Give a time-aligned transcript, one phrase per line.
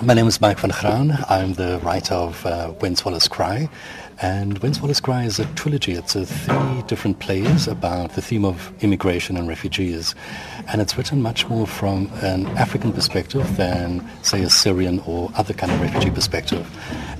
[0.00, 1.18] My name is Mike van Graan.
[1.28, 2.72] I'm the writer of uh,
[3.30, 3.68] Cry.
[4.22, 5.94] And When Cry is a trilogy.
[5.94, 10.14] It's a three different plays about the theme of immigration and refugees.
[10.68, 15.52] And it's written much more from an African perspective than, say, a Syrian or other
[15.52, 16.64] kind of refugee perspective.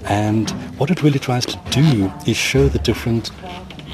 [0.05, 0.49] And
[0.79, 3.33] what it really tries to do is show the different,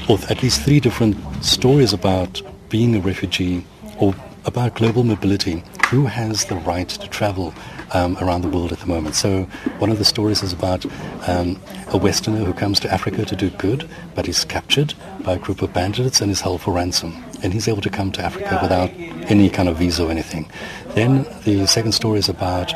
[0.07, 2.39] or at least three different stories about
[2.69, 3.65] being a refugee
[3.99, 4.13] or
[4.45, 5.63] about global mobility.
[5.89, 7.53] Who has the right to travel
[7.93, 9.13] um, around the world at the moment?
[9.13, 9.43] So
[9.77, 10.83] one of the stories is about
[11.27, 15.37] um, a Westerner who comes to Africa to do good, but is captured by a
[15.37, 17.23] group of bandits and is held for ransom.
[17.43, 18.89] And he's able to come to Africa without
[19.29, 20.49] any kind of visa or anything.
[20.95, 22.69] Then the second story is about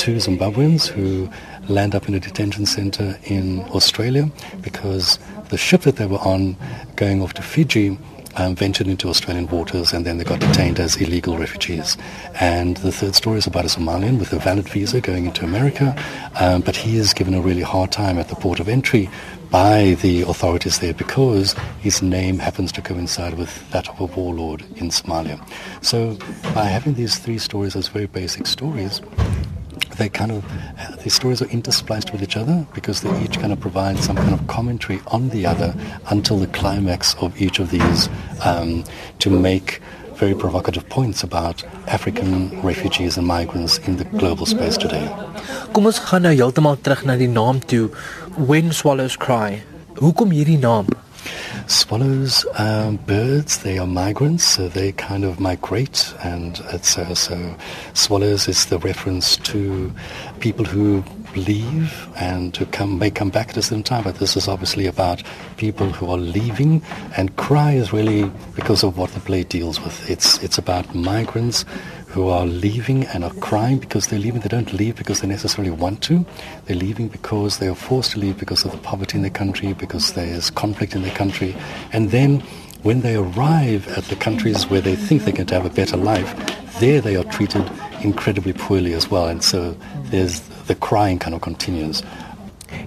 [0.00, 1.30] two Zimbabweans who
[1.68, 4.28] land up in a detention center in Australia
[4.60, 6.56] because the ship that they were on
[6.96, 7.96] going off to Fiji
[8.36, 11.96] um, ventured into Australian waters and then they got detained as illegal refugees.
[12.40, 15.96] And the third story is about a Somalian with a valid visa going into America,
[16.38, 19.10] um, but he is given a really hard time at the port of entry
[19.50, 24.62] by the authorities there because his name happens to coincide with that of a warlord
[24.76, 25.40] in Somalia.
[25.84, 26.18] So
[26.54, 29.00] by having these three stories as very basic stories,
[29.96, 30.44] they kind of
[31.02, 34.32] these stories are interspliced with each other because they each kind of provide some kind
[34.32, 35.74] of commentary on the other
[36.10, 38.08] until the climax of each of these
[38.44, 38.84] um,
[39.18, 39.80] to make
[40.16, 45.04] very provocative points about African refugees and migrants in the global space today.
[45.72, 47.90] Kom ons gaan nou heeltemal terug na die naam toe
[48.36, 49.60] When Swallows Cry.
[50.00, 50.88] Hoekom hierdie naam?
[51.68, 57.56] Swallows, um, birds, they are migrants, so they kind of migrate, and uh, so
[57.92, 59.92] swallows is the reference to
[60.38, 61.02] people who
[61.34, 64.04] leave and who come may come back at a certain time.
[64.04, 65.24] But this is obviously about
[65.56, 66.82] people who are leaving,
[67.16, 70.08] and cry is really because of what the play deals with.
[70.08, 71.64] It's it's about migrants
[72.16, 74.40] who are leaving and are crying because they're leaving.
[74.40, 76.24] They don't leave because they necessarily want to.
[76.64, 79.74] They're leaving because they are forced to leave because of the poverty in the country,
[79.74, 81.54] because there's conflict in the country.
[81.92, 82.40] And then
[82.84, 85.98] when they arrive at the countries where they think they're going to have a better
[85.98, 86.34] life,
[86.80, 87.70] there they are treated
[88.02, 89.28] incredibly poorly as well.
[89.28, 89.76] And so
[90.10, 92.02] there's the crying kind of continues.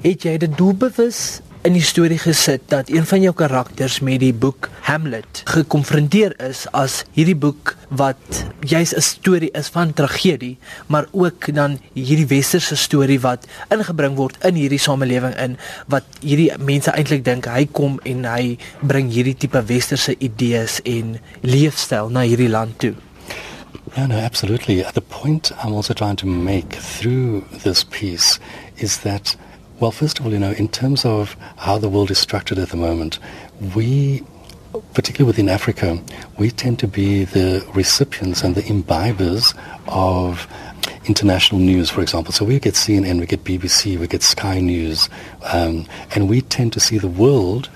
[0.01, 4.31] Het jy dit doelbewus in die storie gesit dat een van jou karakters met die
[4.33, 11.07] boek Hamlet gekonfronteer is as hierdie boek wat juis 'n storie is van tragedie, maar
[11.11, 16.91] ook dan hierdie westerse storie wat ingebring word in hierdie samelewing in wat hierdie mense
[16.91, 22.49] eintlik dink hy kom en hy bring hierdie tipe westerse idees en leefstyl na hierdie
[22.49, 22.93] land toe.
[23.95, 24.85] Yeah, no, absolutely.
[24.93, 28.39] The point I'm also trying to make through this piece
[28.77, 29.35] is that
[29.79, 32.67] Well, first of all, you know, in terms of how the world is structured at
[32.67, 33.17] the moment,
[33.73, 34.23] we,
[34.93, 35.97] particularly within Africa,
[36.37, 39.55] we tend to be the recipients and the imbibers
[39.87, 40.47] of
[41.05, 42.33] international news, for example.
[42.33, 45.07] So we get CNN, we get BBC, we get Sky News,
[45.43, 47.69] um, and we tend to see the world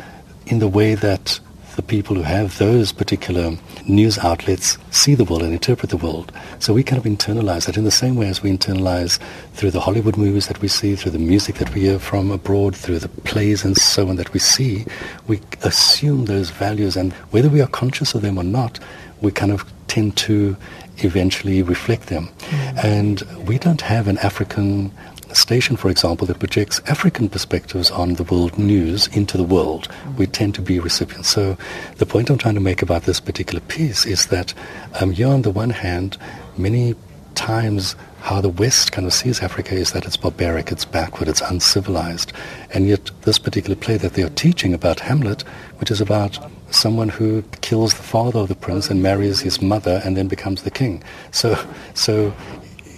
[0.48, 1.40] in the way that
[1.76, 3.58] the people who have those particular
[3.88, 6.32] news outlets see the world and interpret the world.
[6.60, 9.20] So we kind of internalize that in the same way as we internalize
[9.54, 12.76] through the Hollywood movies that we see, through the music that we hear from abroad,
[12.76, 14.86] through the plays and so on that we see,
[15.28, 18.80] we assume those values and whether we are conscious of them or not,
[19.22, 20.56] we kind of tend to
[20.98, 22.28] eventually reflect them.
[22.28, 22.84] Mm.
[22.84, 24.92] And we don't have an African
[25.38, 30.28] station, for example, that projects African perspectives on the world news into the world, we
[30.28, 31.30] tend to be recipients.
[31.30, 31.58] So
[31.98, 34.54] the point I'm trying to make about this particular piece is that
[35.00, 36.18] um, here on the one hand,
[36.58, 36.96] many
[37.36, 41.42] times how the West kind of sees Africa is that it's barbaric, it's backward, it's
[41.42, 42.32] uncivilized.
[42.74, 45.42] And yet this particular play that they are teaching about Hamlet,
[45.80, 46.40] which is about
[46.72, 50.64] someone who kills the father of the prince and marries his mother and then becomes
[50.64, 51.04] the king.
[51.32, 51.62] So,
[51.94, 52.34] so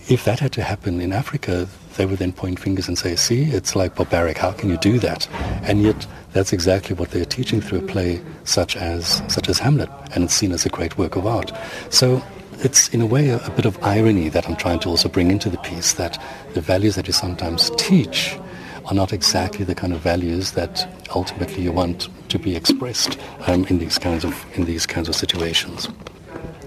[0.08, 3.44] if that had to happen in Africa, they would then point fingers and say, see,
[3.44, 5.28] it's like barbaric, how can you do that?
[5.64, 9.90] And yet that's exactly what they're teaching through a play such as, such as Hamlet,
[10.14, 11.52] and it's seen as a great work of art.
[11.90, 12.22] So
[12.60, 15.32] it's in a way a, a bit of irony that I'm trying to also bring
[15.32, 16.22] into the piece, that
[16.54, 18.38] the values that you sometimes teach
[18.86, 23.66] are not exactly the kind of values that ultimately you want to be expressed um,
[23.66, 25.90] in these kinds of in these kinds of situations.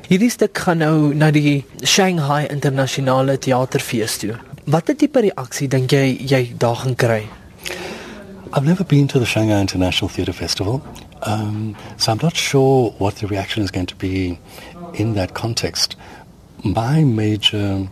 [0.08, 4.38] Hierdie stuk gaan nou na die Shanghai Internasionale Theaterfees toe.
[4.68, 7.22] Watter tipe reaksie dink jy jy daar gaan kry?
[8.52, 10.82] I've never been to the Shanghai International Theatre Festival,
[11.22, 14.38] um, so I'm not sure what the reaction is going to be
[14.92, 15.96] in that context.
[16.64, 17.88] My major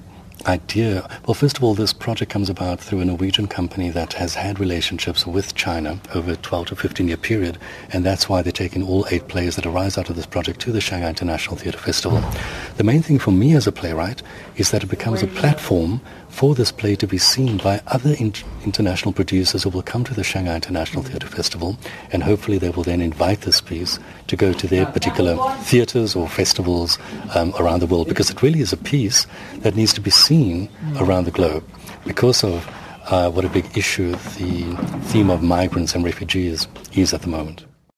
[0.47, 4.35] idea, well, first of all, this project comes about through a Norwegian company that has
[4.35, 7.59] had relationships with China over a 12 to 15 year period,
[7.93, 10.73] and that's why they're taking all eight plays that arise out of this project to
[10.73, 12.23] the Shanghai International Theatre Festival.
[12.77, 14.23] The main thing for me as a playwright
[14.57, 16.01] is that it becomes a platform
[16.37, 20.13] for this play to be seen by other in- international producers who will come to
[20.13, 21.79] the Shanghai International Theatre Festival,
[22.13, 26.29] and hopefully they will then invite this piece to go to their particular theatres or
[26.29, 26.99] festivals
[27.35, 29.27] um, around the world, because it really is a piece
[29.61, 30.69] that needs to be seen
[31.01, 31.65] around the globe.
[32.05, 32.69] Because of
[33.07, 37.65] uh, what a big issue the theme of migrants and refugees is at the moment.